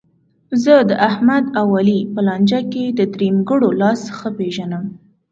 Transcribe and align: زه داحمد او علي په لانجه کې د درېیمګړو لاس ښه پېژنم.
زه 0.63 0.75
داحمد 0.91 1.45
او 1.59 1.67
علي 1.77 1.99
په 2.13 2.19
لانجه 2.27 2.59
کې 2.71 2.83
د 2.89 2.99
درېیمګړو 3.13 3.69
لاس 3.81 4.01
ښه 4.17 4.29
پېژنم. 4.37 4.85